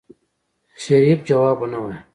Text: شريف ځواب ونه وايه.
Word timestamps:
شريف 0.83 1.19
ځواب 1.29 1.57
ونه 1.61 1.79
وايه. 1.83 1.99